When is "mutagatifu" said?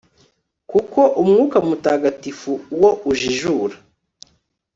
1.67-2.51